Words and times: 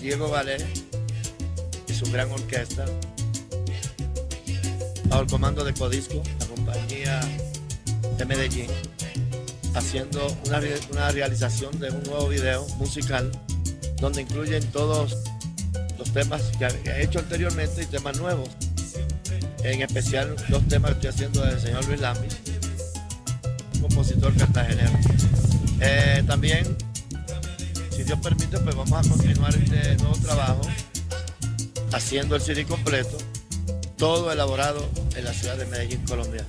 Diego 0.00 0.30
Valé 0.30 0.56
y 1.88 1.92
su 1.92 2.10
gran 2.12 2.30
orquesta, 2.30 2.84
bajo 5.04 5.22
el 5.22 5.28
comando 5.28 5.64
de 5.64 5.74
Codisco, 5.74 6.22
la 6.38 6.46
compañía 6.46 7.20
de 8.16 8.24
Medellín, 8.24 8.70
haciendo 9.74 10.36
una, 10.46 10.60
realización 11.10 11.78
de 11.80 11.90
un 11.90 12.02
nuevo 12.04 12.28
video 12.28 12.66
musical 12.78 13.30
donde 14.00 14.22
incluyen 14.22 14.64
todos 14.70 15.16
los 15.98 16.12
temas 16.12 16.42
que 16.58 16.66
he 16.90 17.02
hecho 17.02 17.18
anteriormente 17.18 17.82
y 17.82 17.86
temas 17.86 18.18
nuevos. 18.18 18.50
En 19.64 19.82
especial 19.82 20.36
dos 20.48 20.66
temas 20.68 20.92
que 20.92 21.08
estoy 21.08 21.10
haciendo 21.10 21.44
del 21.44 21.60
señor 21.60 21.84
Luis 21.86 22.00
Lambi, 22.00 22.28
compositor 23.80 24.34
cartagenero. 24.36 24.92
Eh, 25.80 26.22
también, 26.26 26.76
si 27.98 28.04
Dios 28.04 28.20
permite, 28.20 28.56
pues 28.60 28.76
vamos 28.76 28.92
a 28.92 29.10
continuar 29.10 29.52
este 29.56 29.96
nuevo 29.96 30.16
trabajo 30.18 30.60
haciendo 31.92 32.36
el 32.36 32.40
CD 32.40 32.64
completo, 32.64 33.18
todo 33.96 34.30
elaborado 34.30 34.88
en 35.16 35.24
la 35.24 35.32
ciudad 35.32 35.56
de 35.56 35.66
Medellín, 35.66 36.04
Colombia. 36.06 36.46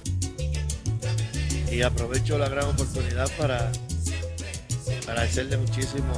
Y 1.72 1.82
aprovecho 1.82 2.38
la 2.38 2.50
gran 2.50 2.66
oportunidad 2.66 3.28
para 3.40 3.72
agradecerle 5.08 5.58
muchísimo 5.58 6.14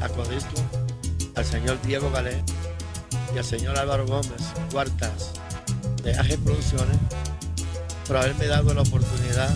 a 0.00 0.08
Codisco, 0.08 0.62
al 1.34 1.44
señor 1.44 1.78
Diego 1.82 2.10
Galé 2.10 2.42
y 3.34 3.38
al 3.38 3.44
señor 3.44 3.78
Álvaro 3.78 4.06
Gómez, 4.06 4.40
cuartas 4.72 5.32
de 6.02 6.14
AG 6.14 6.38
Producciones, 6.38 6.96
por 8.06 8.16
haberme 8.16 8.46
dado 8.46 8.72
la 8.72 8.80
oportunidad 8.80 9.50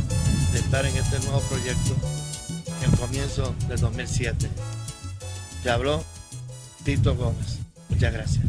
de 0.52 0.58
estar 0.58 0.84
en 0.84 0.94
este 0.94 1.18
nuevo 1.20 1.40
proyecto 1.48 1.96
en 2.82 2.92
el 2.92 2.98
comienzo 2.98 3.54
del 3.68 3.80
2007. 3.80 4.50
Te 5.64 5.70
habló 5.70 6.04
Tito 6.84 7.16
Gómez. 7.16 7.58
Muchas 7.88 8.12
gracias. 8.12 8.44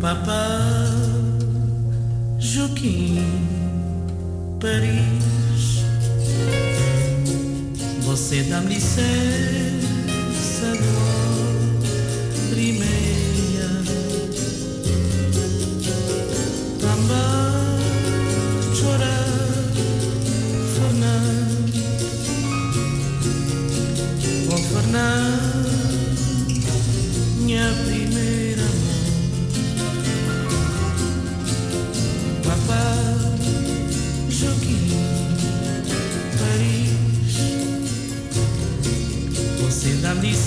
Papá 0.00 0.86
Joaquim 2.38 3.20
Paris 4.60 5.82
Você 8.04 8.44
dá-me 8.44 8.76
licença 8.76 9.57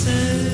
dá-me 0.04 0.51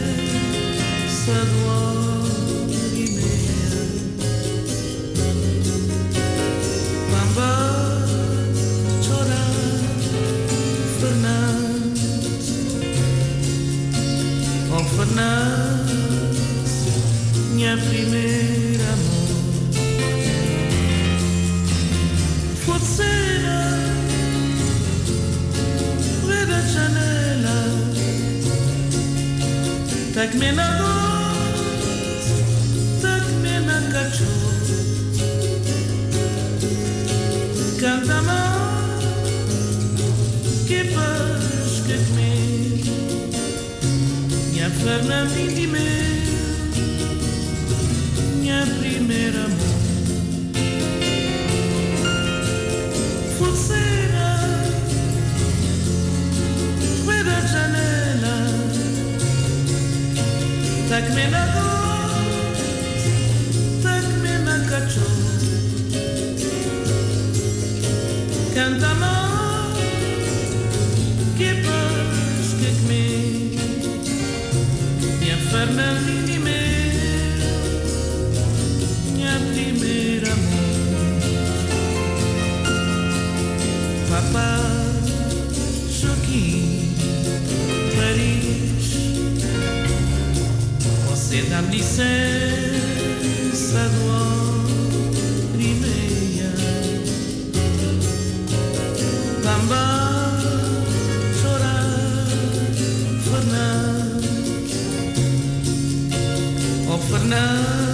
Oh 107.31 107.88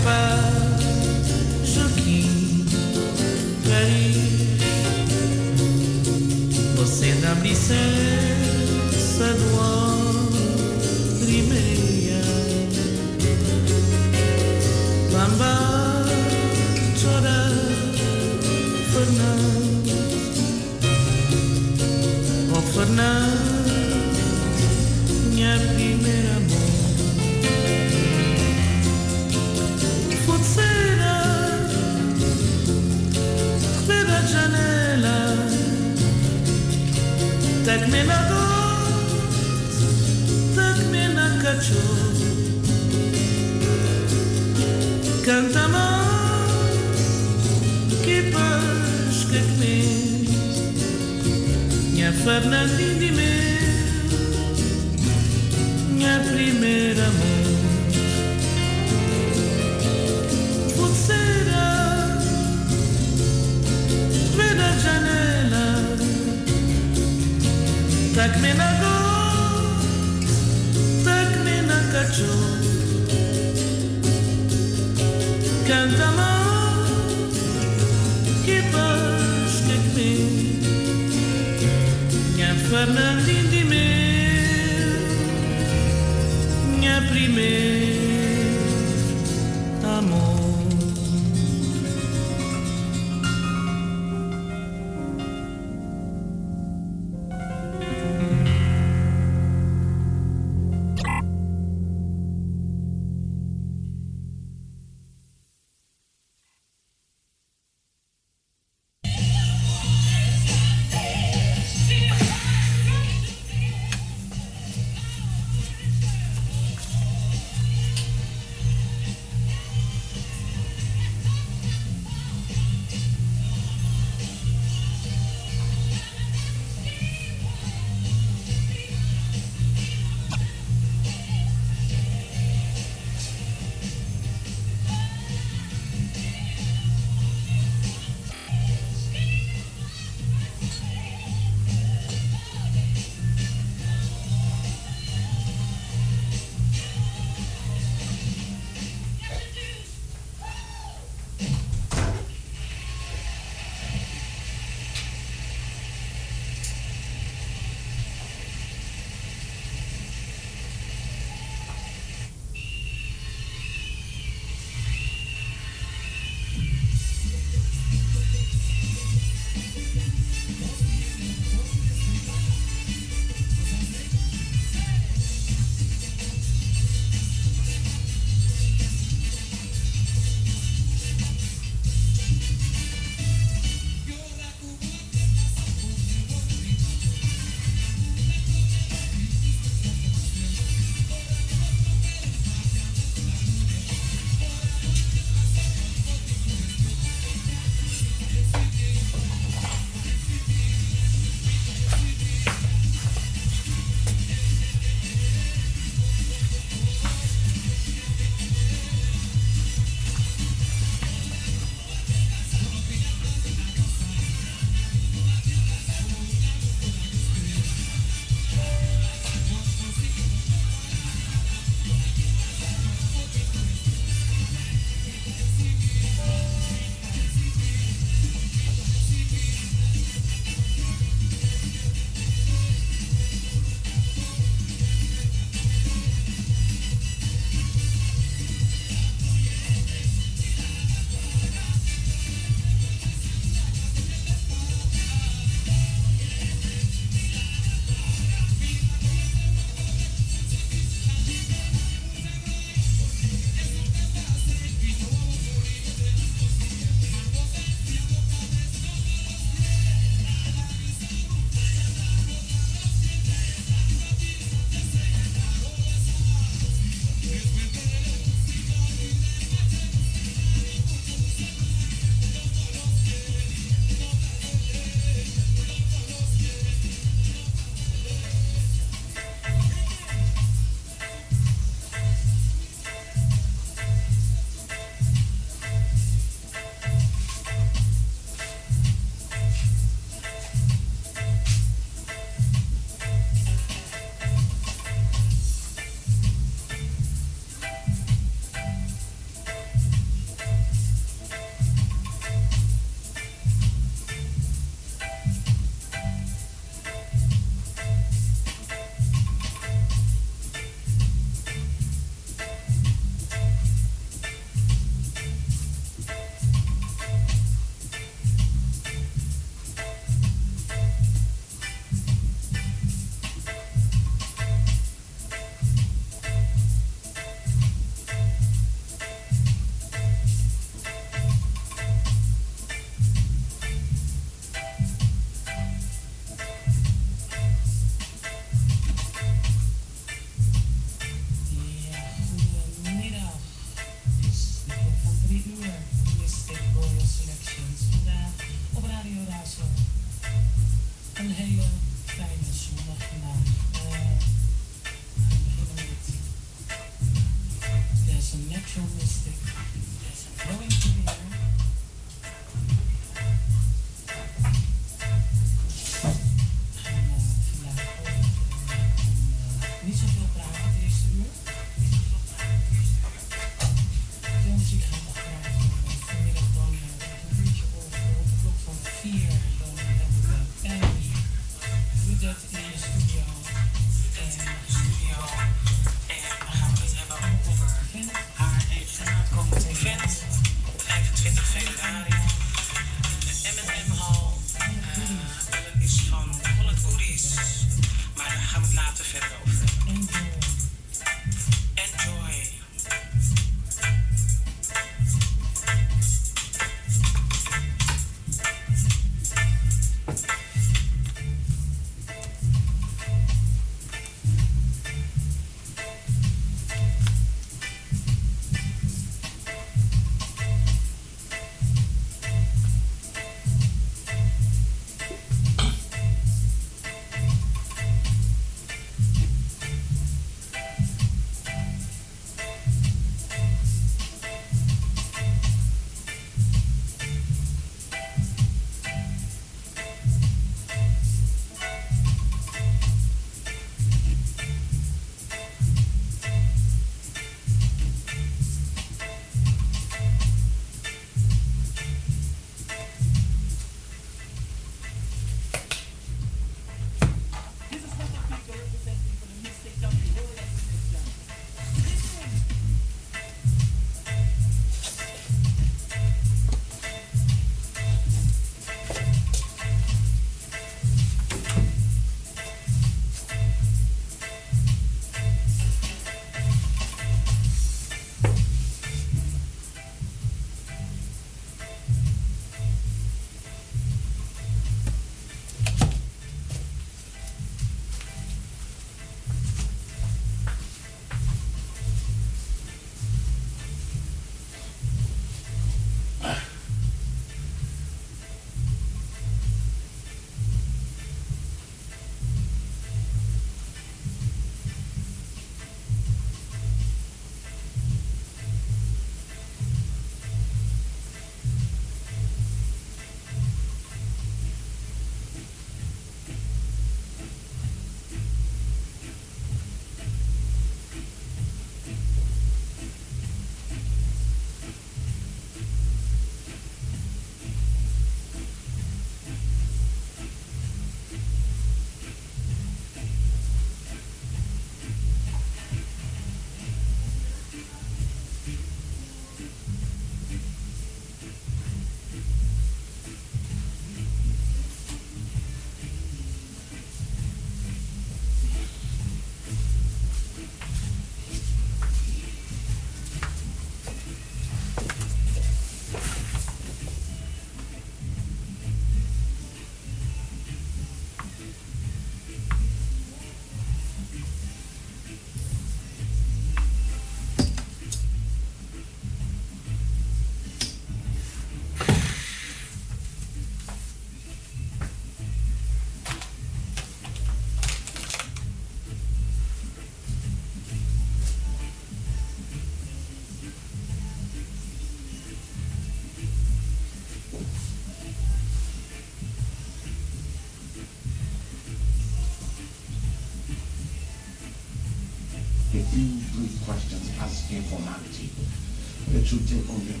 should 599.20 599.46
take 599.46 599.68
on 599.68 599.84
them. 599.84 600.00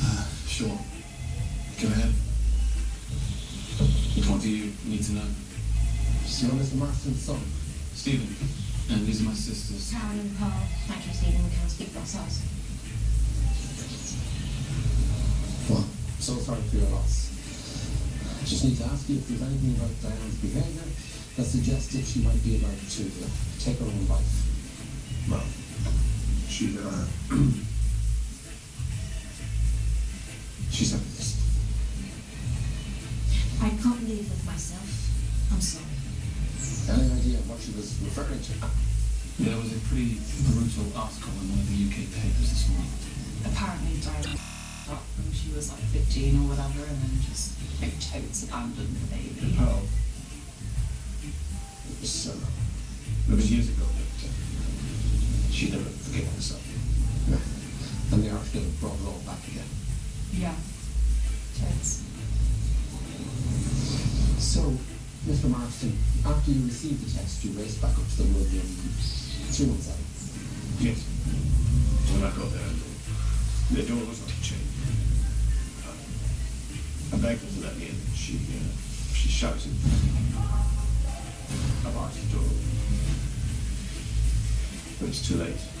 Uh, 0.00 0.24
sure. 0.48 0.78
Go 1.80 1.88
ahead. 1.88 2.12
What 4.28 4.40
do 4.40 4.48
you 4.48 4.72
need 4.84 5.02
to 5.04 5.12
know? 5.12 5.28
So 6.24 6.46
you're 6.46 6.56
Mr. 6.56 6.76
Marston's 6.76 7.20
son? 7.20 7.40
Stephen. 7.92 8.34
And 8.90 9.06
these 9.06 9.20
are 9.20 9.24
my 9.24 9.34
sisters. 9.34 9.92
Karen 9.92 10.18
and 10.18 10.38
Paul. 10.38 10.52
Thank 10.88 11.06
you, 11.06 11.12
Stephen. 11.12 11.44
We 11.44 11.50
can't 11.54 11.70
speak 11.70 11.88
for 11.88 12.00
ourselves. 12.00 12.40
Well, 15.68 15.84
so 16.18 16.34
sorry 16.40 16.62
for 16.62 16.76
your 16.76 16.88
loss. 16.90 17.30
I 18.40 18.44
just 18.44 18.64
need 18.64 18.76
to 18.78 18.84
ask 18.84 19.08
you 19.08 19.16
if 19.16 19.28
there's 19.28 19.42
anything 19.42 19.76
about 19.76 19.92
Diane's 20.02 20.40
behaviour 20.40 20.88
that 21.36 21.44
suggests 21.44 21.92
that 21.92 22.04
she 22.04 22.20
might 22.20 22.42
be 22.42 22.56
about 22.56 22.74
to 22.74 23.04
take 23.60 23.78
her 23.78 23.86
own 23.86 24.08
life. 24.08 24.32
Well, 25.30 25.44
she, 26.48 26.76
uh, 26.80 27.06
article 41.32 41.44
in 41.44 41.50
one 41.50 41.60
of 41.60 41.68
the 41.68 41.78
UK 41.88 41.96
papers 42.12 42.48
this 42.52 42.68
morning. 42.68 42.92
apparently 43.44 43.96
Diana 44.00 44.36
up 44.90 45.04
when 45.16 45.32
she 45.32 45.52
was 45.54 45.72
like 45.72 45.80
15 45.80 46.44
or 46.44 46.48
whatever 46.52 46.84
and 46.84 46.98
then 47.00 47.14
just 47.24 47.56
like 47.80 47.94
totes 48.00 48.44
abandoned 48.44 48.96
the 48.96 49.06
baby. 49.08 49.56
Oh. 49.60 49.82
It 51.22 52.00
was, 52.00 52.28
uh, 52.28 53.32
it 53.32 53.34
was 53.36 53.50
years 53.50 53.68
ago, 53.70 53.86
but 53.86 54.26
uh, 54.26 54.32
she 55.50 55.70
never 55.70 55.88
forgave 55.88 56.28
herself. 56.34 56.62
Yeah. 57.30 57.38
And 58.12 58.24
the 58.24 58.30
article 58.30 58.62
brought 58.80 58.98
it 58.98 59.06
all 59.06 59.22
back 59.24 59.40
again. 59.48 59.70
Yeah. 60.32 60.54
Totes. 61.56 62.02
So, 64.38 64.74
Mr. 65.24 65.48
Marston, 65.48 65.96
after 66.26 66.50
you 66.50 66.66
received 66.66 67.06
the 67.06 67.18
test, 67.18 67.44
you 67.44 67.52
raced 67.52 67.80
back 67.80 67.96
up 67.96 68.08
to 68.08 68.22
the 68.22 68.28
wood 68.34 68.52
room 68.52 68.66
three 69.54 69.66
months 69.66 69.88
out. 69.88 70.82
Yes 70.82 71.11
when 72.12 72.24
I 72.24 72.30
got 72.36 72.50
there, 72.52 72.72
the 73.72 73.82
door 73.88 74.04
was 74.06 74.20
not 74.20 74.30
chained. 74.42 74.68
Uh, 75.86 75.96
and 77.12 77.22
Meg 77.22 77.38
wasn't 77.42 77.64
let 77.64 77.76
me 77.78 77.88
in. 77.88 77.96
She, 78.14 78.36
uh, 78.36 79.14
she 79.14 79.28
shouted. 79.28 79.72
I 81.84 81.90
locked 81.94 82.14
the 82.14 82.36
door. 82.36 82.48
But 85.00 85.08
it's 85.08 85.26
too 85.26 85.36
late. 85.36 85.71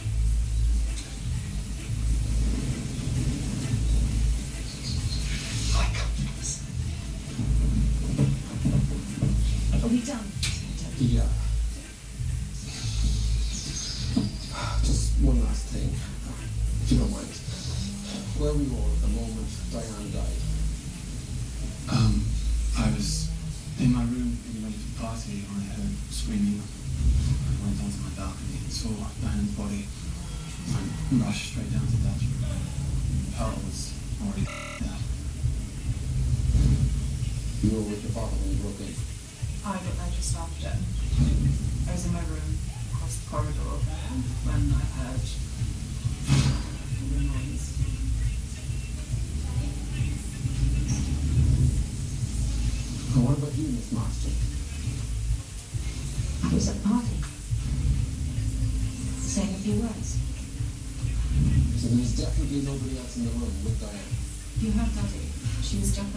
she 65.72 65.78
was 65.78 66.11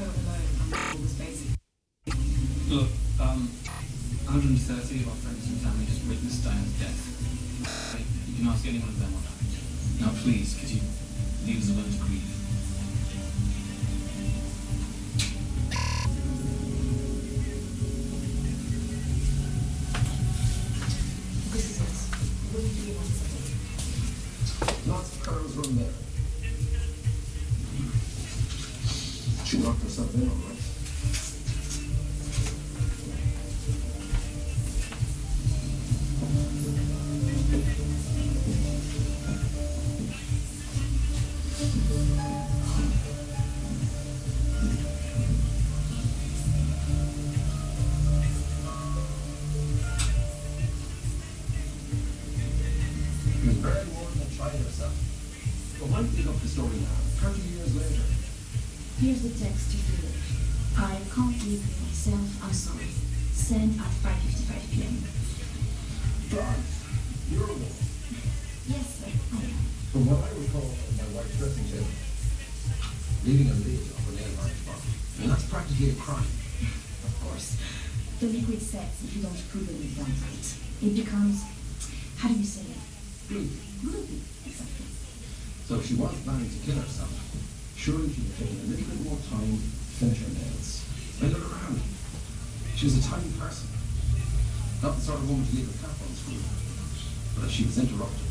but 97.39 97.49
she 97.51 97.65
was 97.65 97.77
interrupted. 97.77 98.27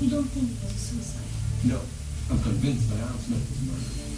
You 0.00 0.10
don't 0.10 0.28
think 0.30 0.50
it 0.50 0.62
was 0.62 0.74
a 0.74 0.78
suicide? 0.78 1.24
No. 1.64 1.80
I'm 2.30 2.38
convinced 2.42 2.90
that 2.90 3.00
Al 3.00 3.18
Smith 3.18 3.40
was 3.40 3.60
murdered. 3.66 4.08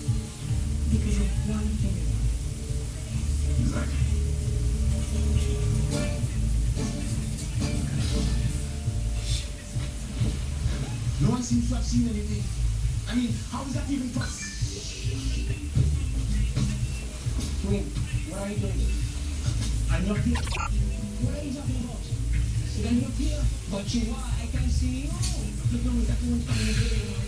Because 0.91 1.21
of 1.21 1.31
one 1.49 1.71
finger. 1.79 2.11
Exactly. 3.61 4.11
No 11.23 11.31
one 11.31 11.43
seems 11.43 11.69
to 11.69 11.75
have 11.77 11.85
seen 11.85 12.09
anything. 12.09 12.43
I 13.09 13.15
mean, 13.15 13.33
how 13.53 13.63
is 13.63 13.75
that 13.75 13.89
even 13.91 14.11
possible? 14.11 14.51
Wait, 17.71 17.85
what 18.31 18.41
are 18.41 18.49
you 18.51 18.57
doing? 18.59 18.81
I'm 19.91 20.09
not 20.09 20.19
here. 20.19 20.41
What 20.41 21.39
are 21.39 21.45
you 21.45 21.53
talking 21.55 21.85
about? 21.85 22.10
But 22.83 23.95
you 23.95 24.11
are, 24.13 24.31
I 24.41 24.47
can 24.47 24.71
see 24.71 25.03
you. 25.03 25.11
You 25.71 25.85
know 25.85 26.01
that 26.01 26.17
won't 26.25 26.47
come 26.47 27.20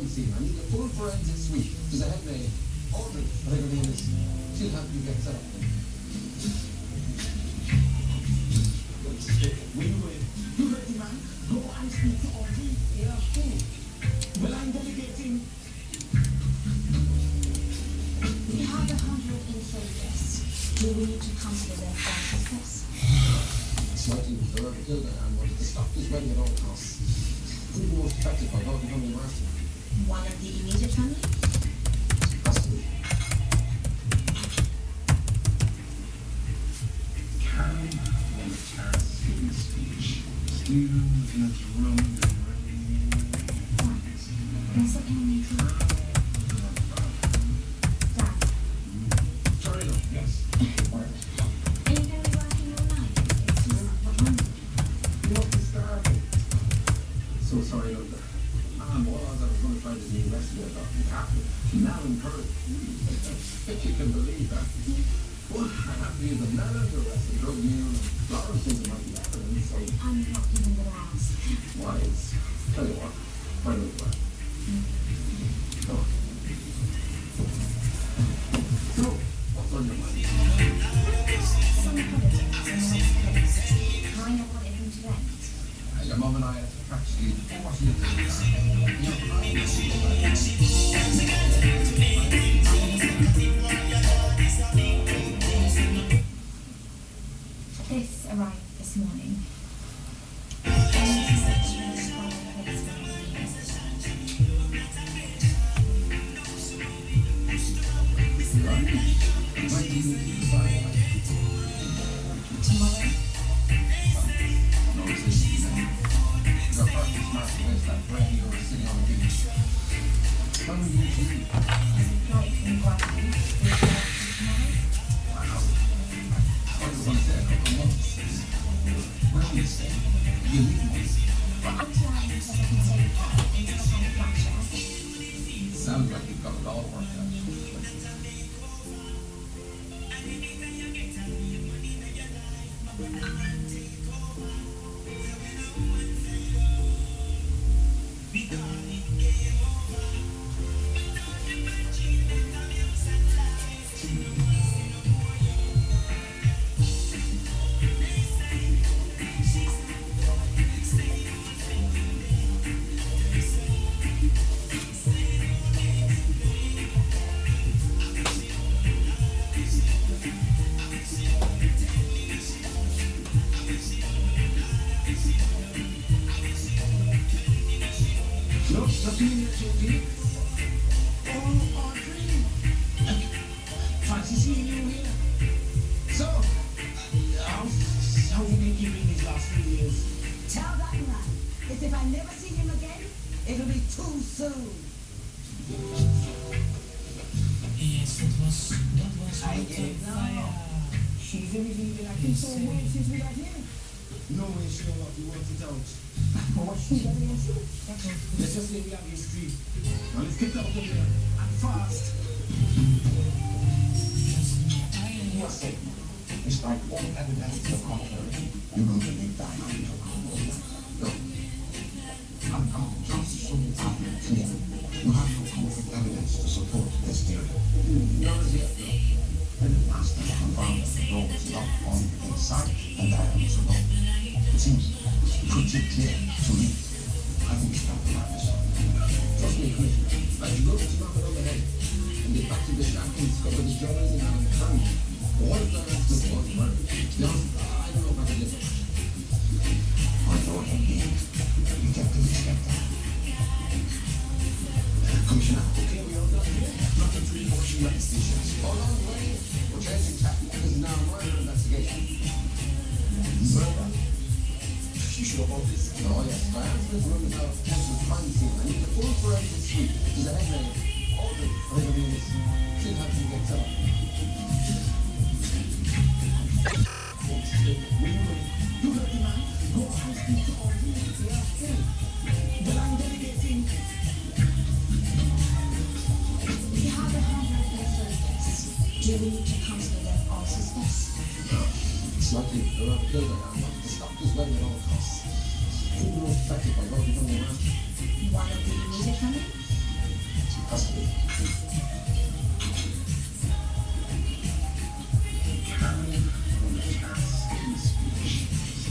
encima, 0.00 0.36
niños, 0.40 0.64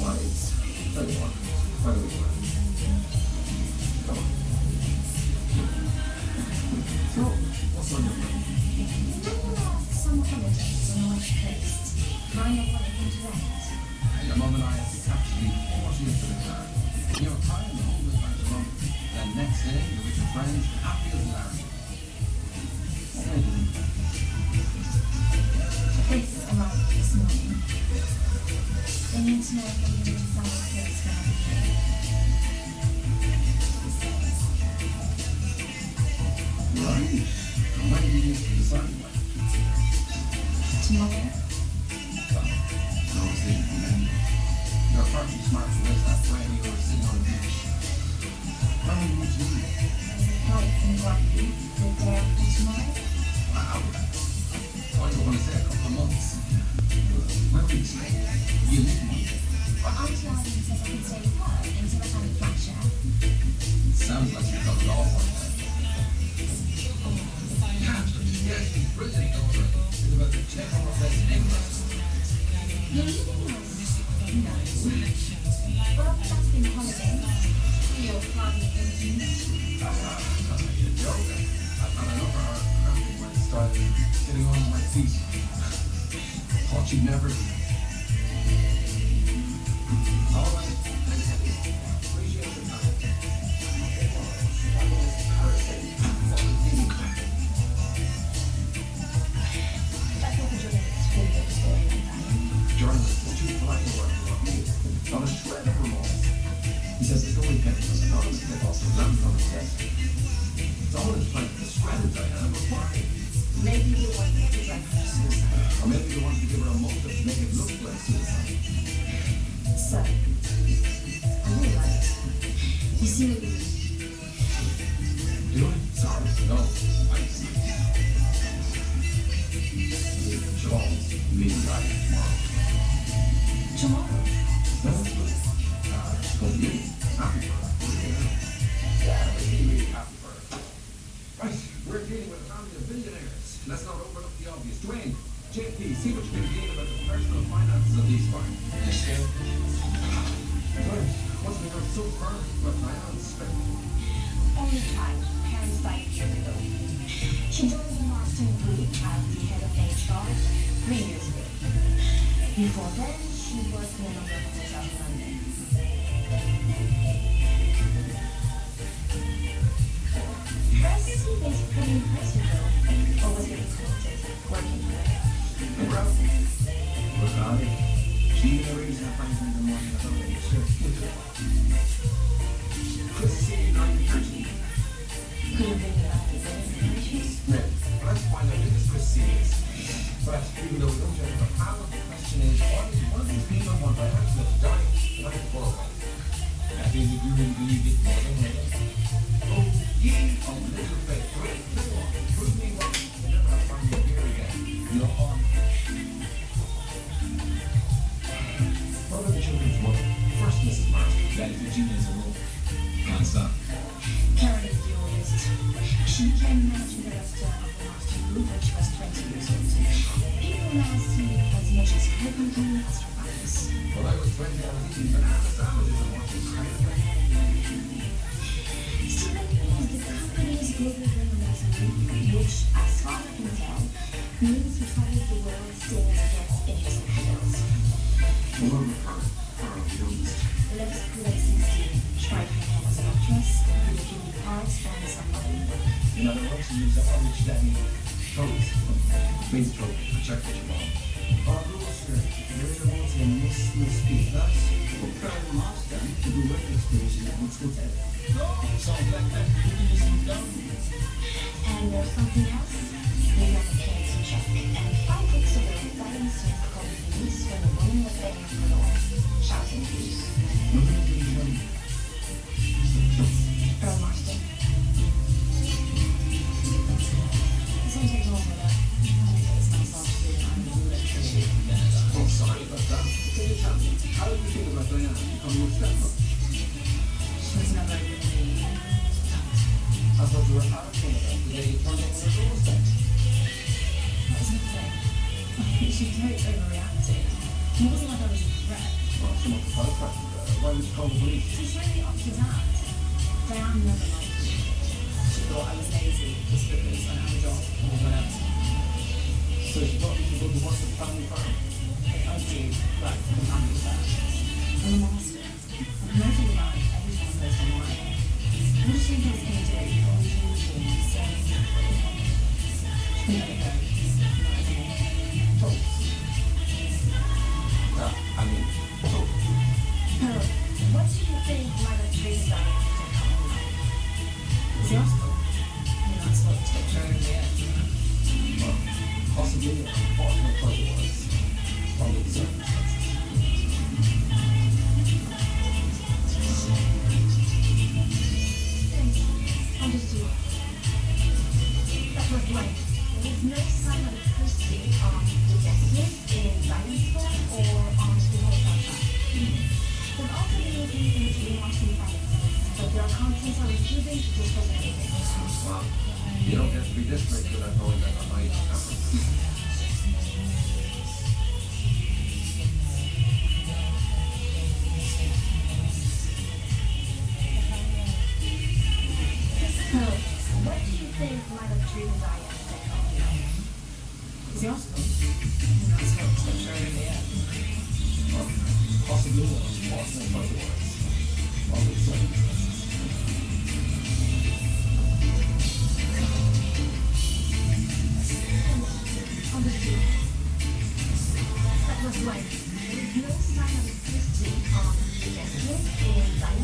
Why 0.00 0.14
is 0.16 0.50
31? 0.94 1.30
Why 1.82 1.92
do 1.94 2.00
we 2.00 2.08
do 2.08 2.16
that? 2.18 2.34
Come 4.06 4.18
on. 4.18 4.43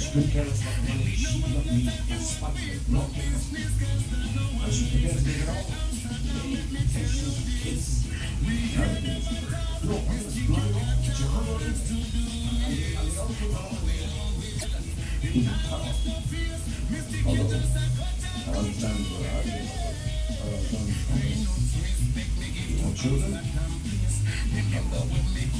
She 0.00 0.08
couldn't 0.12 0.30
care 0.30 0.42
about 0.42 0.56
the 0.56 0.64
money. 0.88 1.12
She 1.12 1.42
loved 1.42 1.66
me 1.66 1.84
in 2.08 2.20
spite 2.20 2.56
of 2.56 2.88
not 2.88 3.12
getting 3.12 3.36
off. 3.36 3.52
And 4.64 4.72
she 4.72 4.84
prepared 4.88 5.18
to 5.18 5.24
take 5.24 5.42
it 5.42 5.48
all. 5.50 5.68
Patience, 6.90 7.36
kids, 7.60 8.08
everything. 8.40 9.20
No, 9.84 9.96
I 10.00 10.16
was 10.16 10.40
blown 10.40 10.72
off. 10.72 11.04
Jehovah. 11.04 11.68
And 12.64 12.72
they 12.80 12.96
all 12.96 13.28
came 13.28 13.52
out 13.52 13.68
of 13.70 13.84
there. 13.84 14.08
Although, 17.26 17.60
I 18.40 18.56
understand 18.56 19.04
what 19.04 19.20
I 19.20 19.44
did. 19.44 19.68
I 20.30 20.48
understand. 20.48 20.88
You 22.70 22.76
want 22.82 22.96
children? 22.96 23.32
I'm 24.56 24.90
not. 24.90 25.59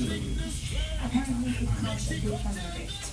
Apparently, 0.00 1.50
it's 1.60 1.82
much 1.82 2.06
that 2.06 2.22
the 2.22 2.30
can 2.30 3.07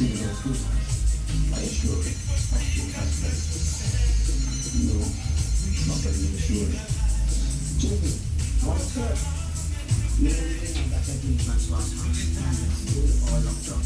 Cruz. 0.00 0.64
I 1.52 1.60
assure 1.60 2.00
you, 2.00 2.16
actually 2.56 2.88
has 2.96 3.20
this. 3.20 3.52
No, 4.88 4.96
not 4.96 6.00
very 6.00 6.24
reassuring. 6.24 6.80
Jamie, 7.76 8.16
what 8.64 8.80
sir? 8.80 9.12
You 10.24 10.32
know 10.32 10.40
the 10.40 10.72
thing 10.72 10.88
that 10.88 11.04
I 11.04 11.20
did 11.20 11.36
once 11.44 11.68
last 11.68 12.00
time? 12.00 12.16
We 12.16 12.96
were 12.96 13.12
all 13.28 13.44
locked 13.44 13.68
up. 13.76 13.84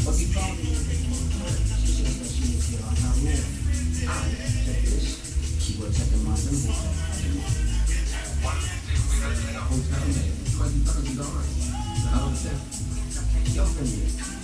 But 0.00 0.16
we 0.16 0.32
found 0.32 0.56
it 0.64 0.64
in 0.64 0.80
the 0.80 0.96
motor. 1.12 1.52
She 1.52 1.92
said 1.92 2.08
that 2.08 2.30
she 2.32 2.56
was 2.56 2.64
here 2.64 2.80
on 2.80 2.96
her 2.96 3.20
own. 3.20 3.28
And, 3.28 4.00
ah, 4.08 4.32
check 4.64 4.80
this, 4.80 5.12
she 5.60 5.76
works 5.76 6.00
at 6.00 6.08
the 6.08 6.24
Mountain 6.24 6.56
Hotel 6.56 6.88
at 6.88 7.20
the 7.20 7.36
moment. 7.36 7.68
Hotel 9.68 10.08
twenty 10.56 10.88
thousand 10.88 11.20
dollars. 11.20 11.52
Out 12.16 12.32
of 12.32 12.40
ten. 12.48 12.56
Young 13.52 14.39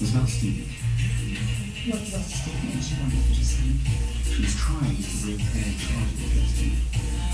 Was 0.00 0.14
about 0.14 0.28
Stevie. 0.28 0.62
What 1.90 1.98
was 1.98 2.30
statement 2.30 2.84
she 2.84 2.94
wanted 3.02 3.18
to 3.34 3.44
sign? 3.44 3.82
She 4.30 4.42
was 4.42 4.54
trying 4.54 4.94
to 4.94 5.14
bring 5.26 5.42
fair 5.42 5.74
charges 5.74 6.22
against 6.22 6.58
him. 6.62 6.78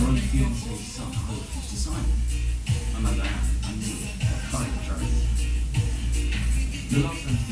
Her 0.01 0.09
own 0.09 0.17
fiance's 0.17 0.81
son 0.81 1.12
Hope 1.12 1.45
was 1.45 1.69
to 1.69 1.77
sign 1.77 2.01
it. 2.01 2.97
On 2.97 3.03
the 3.05 3.11
other 3.11 3.29
hand, 3.29 3.61
I 3.65 3.73
knew. 3.77 4.01
Fine 4.49 4.81
charges. 4.81 5.29
The 6.89 7.05
last 7.05 7.21
time 7.29 7.43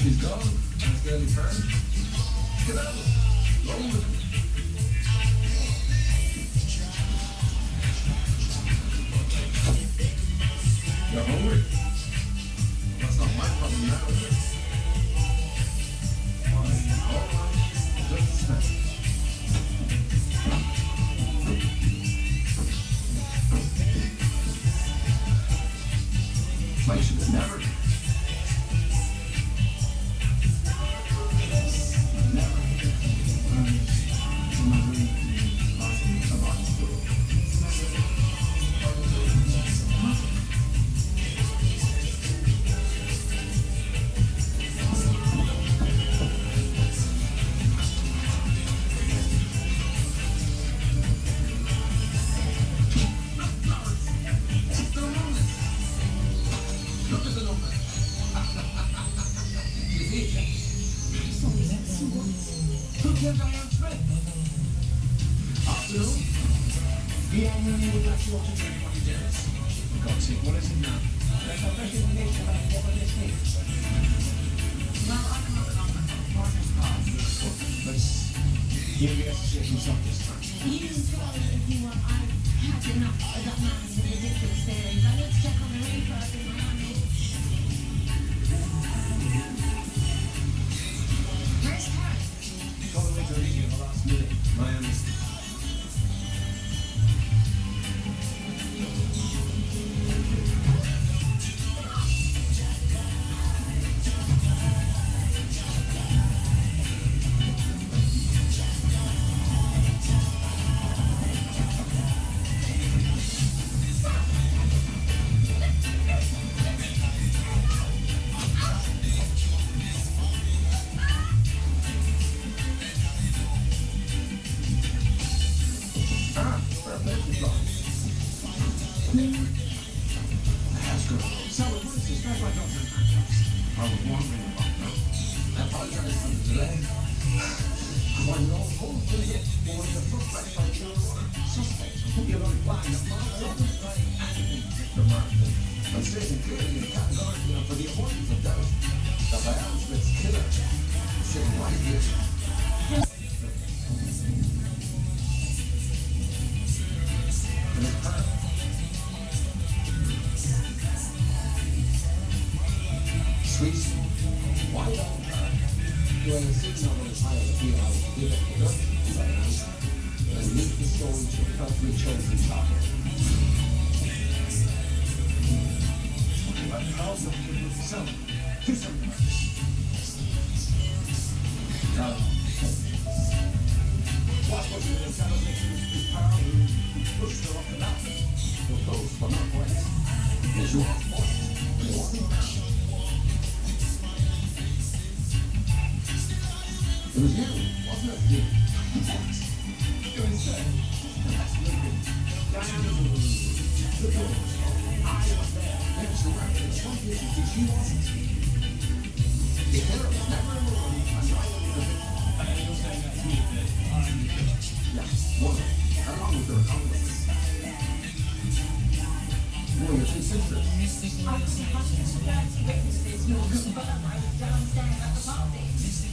He's 0.00 0.16
gone. 0.16 0.40
That's 0.78 1.02
the 1.02 1.12
only. 1.12 1.26
Get 2.66 2.78
out 2.78 2.86
of 2.86 2.96
it. 2.96 3.04
Roll 3.68 3.84
with 3.92 4.00
it. 4.00 4.20
You're 11.12 11.24
hungry? 11.24 11.69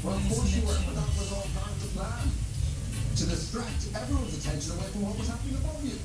Well, 0.08 0.16
of 0.16 0.30
course 0.30 0.56
you 0.56 0.62
were, 0.62 0.80
but 0.86 0.96
that 0.96 1.10
was 1.20 1.32
all 1.34 1.48
part 1.54 1.72
of 1.72 1.82
the 1.82 1.88
plan. 2.00 2.32
To 3.18 3.24
distract 3.26 3.90
everyone's 3.94 4.38
attention 4.38 4.72
away 4.72 4.88
from 4.88 5.02
what 5.02 5.18
was 5.18 5.28
happening 5.28 5.56
above 5.58 5.84
you. 5.84 6.00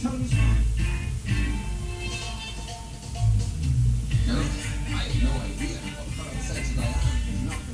Tell 0.00 0.12
me 0.12 0.26
No, 4.26 4.36
I 4.38 5.02
have 5.02 5.22
no 5.22 5.32
idea 5.42 5.76
what 5.90 6.08
kind 6.16 6.38
of 6.38 6.42
sense 6.44 6.78
I 6.78 6.82
have? 6.82 7.69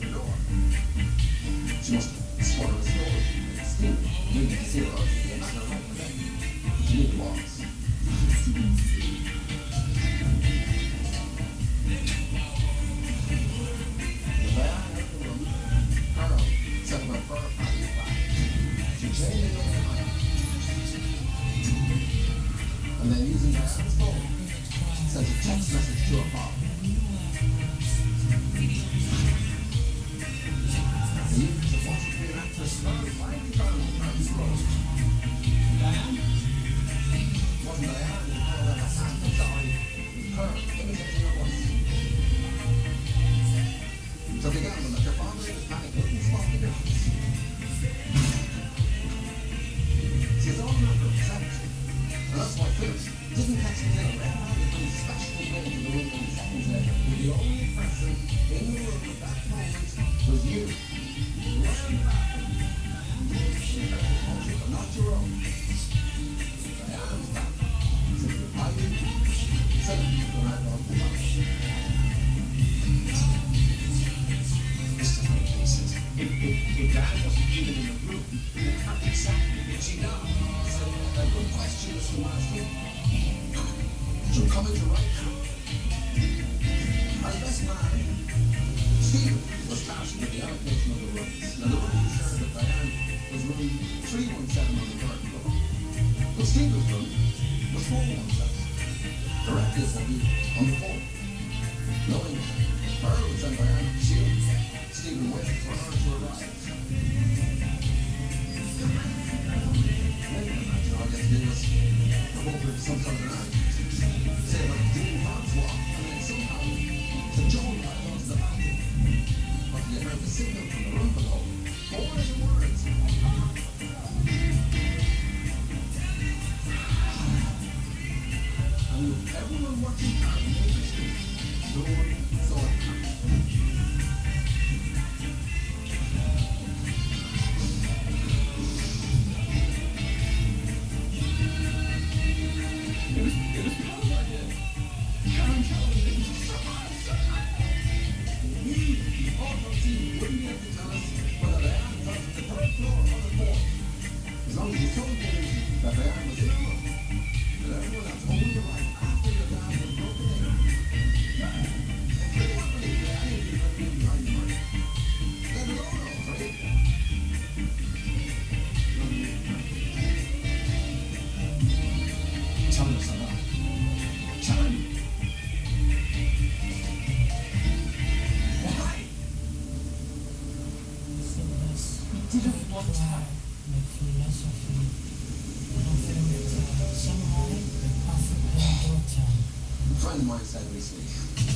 friend 190.07 190.21
of 190.21 190.27
mine 190.29 190.39
said 190.45 190.63
recently, 190.73 191.03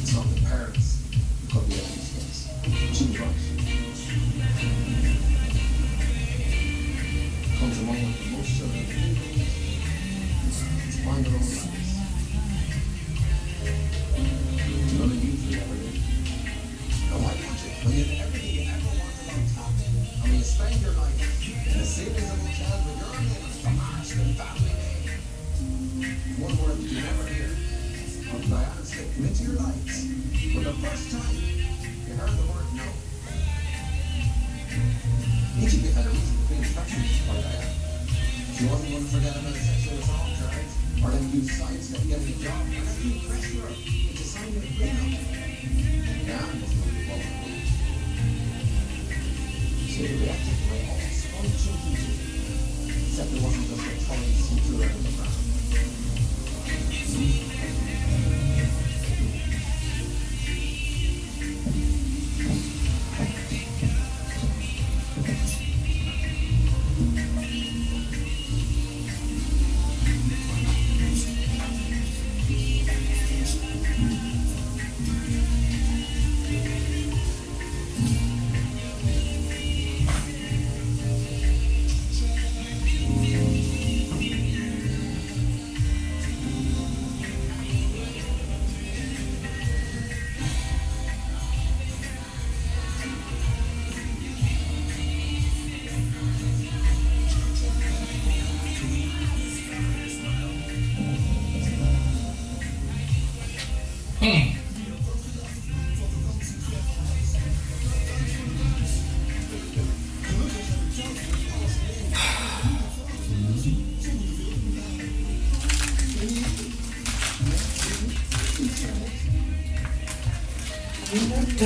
it's 0.03 0.13
not 0.13 0.27
the 0.35 0.41
parents 0.45 0.99
who 1.13 1.55
copy 1.55 1.71
kids. 1.71 2.49
She 2.93 3.05
was 3.07 3.21
right. 3.21 3.31
Comes 7.61 7.79
along 7.79 8.01
with 8.07 8.19
the 8.19 8.31
most 8.37 8.51
children. 8.59 8.87
It's. 10.89 11.60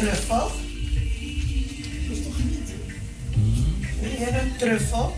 truffel. 0.00 0.36
Dat 0.38 2.16
is 2.16 2.22
toch 2.22 2.38
niet? 2.44 2.72
Hier 4.00 4.40
een 4.42 4.56
truffel. 4.58 5.13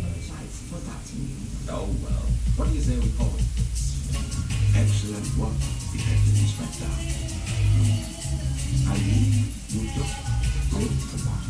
apologize 0.00 0.56
for 0.68 0.80
that 0.84 1.00
to. 1.06 1.16
Oh, 1.72 1.88
well. 2.04 2.26
What 2.56 2.68
do 2.68 2.74
you 2.74 2.80
say 2.80 2.96
we 2.98 3.10
call 3.16 3.32
it? 3.36 3.44
Excellent 4.76 5.28
work, 5.36 5.56
Detective 5.92 6.36
Inspector. 6.36 6.88
Mm. 7.76 8.16
I 8.88 8.94
mean, 8.96 9.52
you 9.72 9.80
just 9.92 10.14
good 10.72 10.92
for 11.08 11.20
that. 11.20 11.44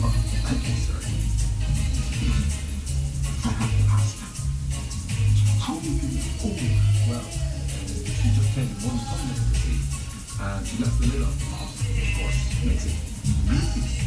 Oh, 0.00 0.12
thank 0.44 0.64
you, 0.64 0.76
sir. 0.80 1.00
I 3.40 3.48
have 3.56 3.72
to 3.72 3.84
ask, 3.88 4.16
how 5.60 5.76
do 5.76 5.88
you 5.88 5.96
know? 5.96 6.24
Oh, 6.44 6.56
well, 7.08 7.20
uh, 7.20 7.88
she 7.88 8.26
just 8.36 8.50
came 8.54 8.68
one 8.84 9.00
time, 9.00 9.32
see, 9.60 9.80
and 10.40 10.60
she 10.66 10.76
left 10.82 10.96
the 11.00 11.06
lid. 11.08 11.22
Of 11.24 11.32
course, 12.20 12.40
makes 12.64 12.84
it 12.84 12.96
really 13.48 13.99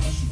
Gewoon 0.00 0.31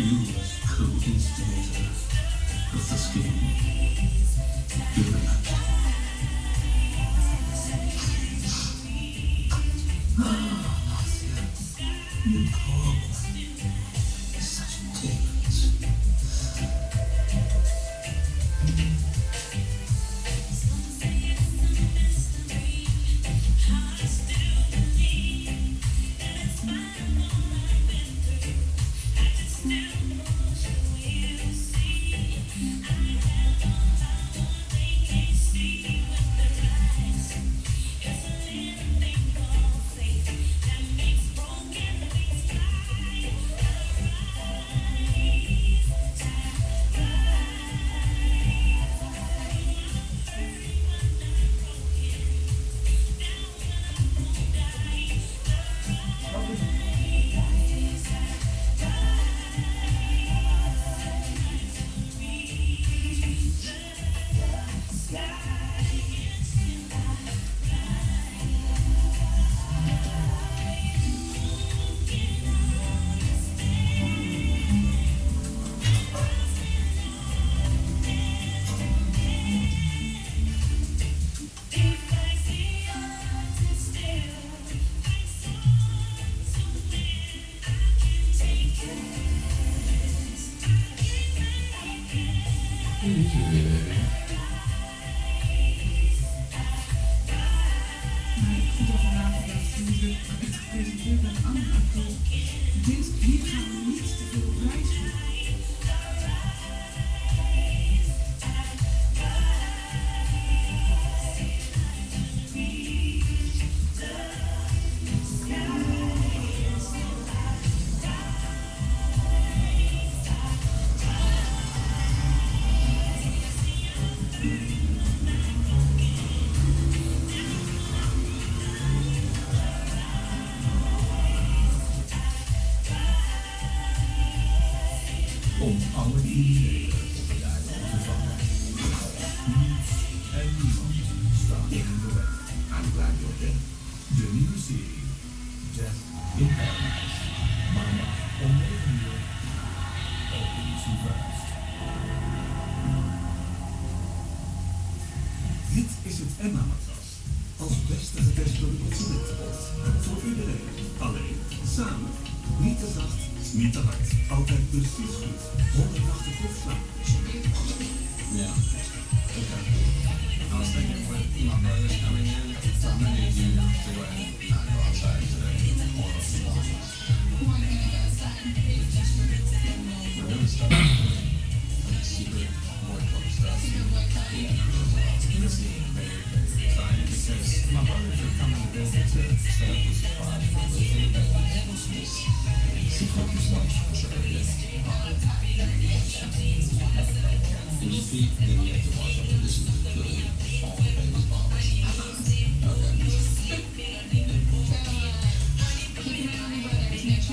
was 0.00 0.58
co-instigator 0.68 1.90
of 2.72 2.88
the 2.88 2.96
scheme. 2.96 3.71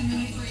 I 0.02 0.49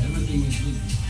Everything 0.00 0.42
is 0.42 0.58
good. 0.58 1.07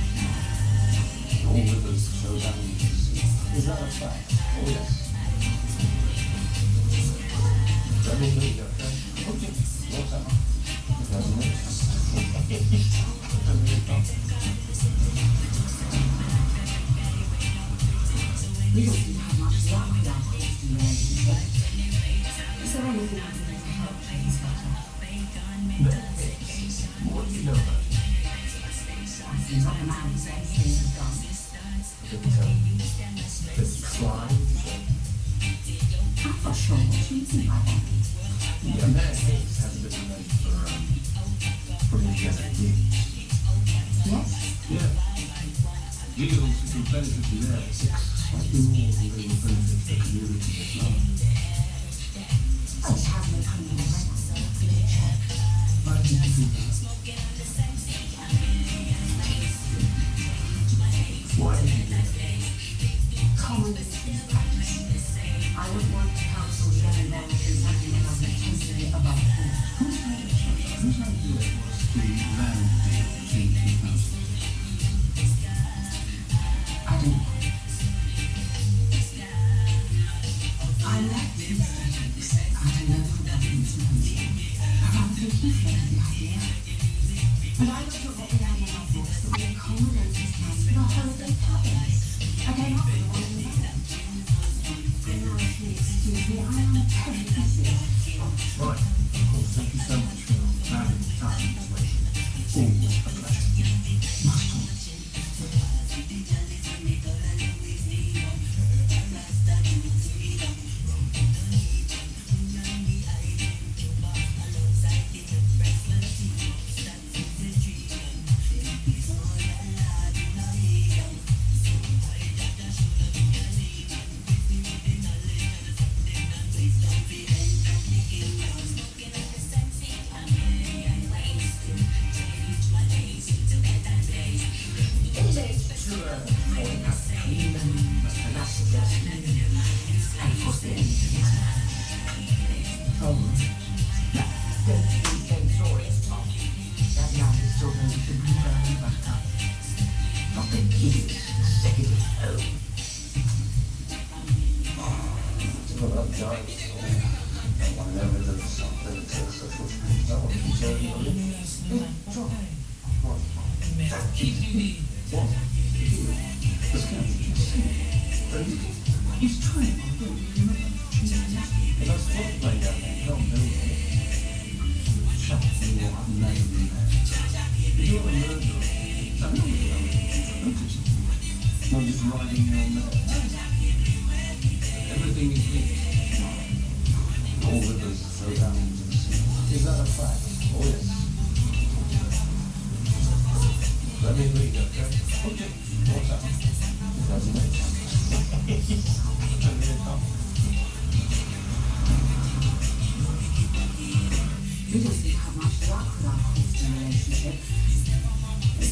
A 208.59 208.63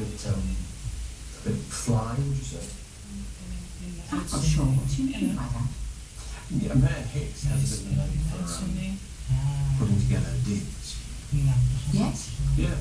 bit, 0.00 0.26
um, 0.26 0.56
a 1.36 1.48
bit 1.48 1.58
would 2.18 2.36
you 2.36 2.42
say? 2.42 2.64
I'm 4.10 4.18
not 4.18 4.42
sure 4.42 4.64
what 4.64 4.88
you 4.98 5.04
mean 5.04 5.36
by 5.36 5.44
that. 5.52 5.68
Yeah, 6.50 6.74
Hicks 7.12 7.44
has 7.44 7.82
been 7.82 8.00
putting 9.78 10.00
together 10.00 10.32
deals. 10.44 10.96
Yes? 11.92 12.40
Yeah. 12.56 12.76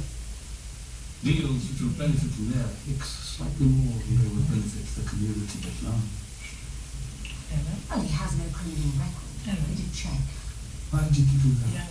Deals 1.23 1.61
which 1.67 1.81
would 1.81 1.97
benefit 1.97 2.31
Mayor 2.39 2.69
Hicks 2.87 3.09
slightly 3.35 3.67
more 3.67 3.99
than 3.99 4.15
they 4.23 4.29
would 4.31 4.47
benefit 4.47 4.87
the 4.95 5.09
community 5.09 5.59
at 5.67 5.83
large. 5.83 6.26
Ever? 7.47 7.75
Well, 7.89 8.01
he 8.01 8.11
has 8.11 8.31
no 8.37 8.45
criminal 8.51 8.91
record. 8.99 9.27
Ever? 9.47 9.63
We 9.69 9.75
did 9.79 9.93
check. 9.93 10.19
Why 10.91 11.03
did 11.07 11.17
you 11.17 11.39
do 11.39 11.51
that? 11.75 11.87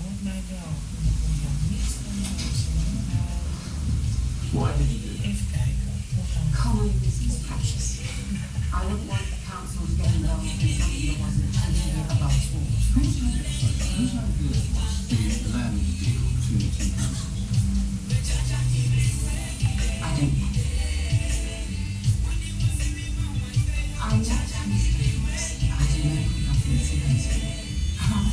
Why 4.52 4.72
did 4.76 4.88
you 4.88 5.00
do 5.00 5.12
that? 5.20 5.68
Common 6.56 6.88
is 7.04 7.44
precious. 7.46 8.00
I 8.72 8.84
wouldn't 8.84 9.08
want 9.08 9.24
the 9.28 9.36
council 9.44 9.84
to 9.86 9.92
get 9.96 10.14
involved 10.16 10.44
in 10.44 10.68
something 10.76 11.12
that 11.12 11.20
wasn't 11.20 11.52
clear 11.52 12.04
about 12.04 12.32
all. 12.32 12.68
Whose 12.96 13.20
idea 13.20 14.24
was 14.76 15.04
the 15.08 15.56
land 15.56 15.76
deal 16.00 16.24
to 16.44 16.52
the 16.56 16.68
council. 16.96 17.36